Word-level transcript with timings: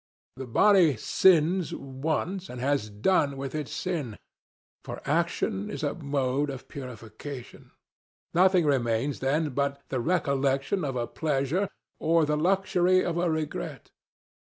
The 0.35 0.47
body 0.47 0.97
sins 0.97 1.75
once, 1.75 2.49
and 2.49 2.59
has 2.59 2.89
done 2.89 3.37
with 3.37 3.53
its 3.53 3.71
sin, 3.71 4.17
for 4.83 4.99
action 5.05 5.69
is 5.69 5.83
a 5.83 5.93
mode 5.93 6.49
of 6.49 6.67
purification. 6.67 7.69
Nothing 8.33 8.65
remains 8.65 9.19
then 9.19 9.51
but 9.51 9.79
the 9.89 9.99
recollection 9.99 10.83
of 10.83 10.95
a 10.95 11.05
pleasure, 11.05 11.69
or 11.99 12.25
the 12.25 12.35
luxury 12.35 13.05
of 13.05 13.19
a 13.19 13.29
regret. 13.29 13.91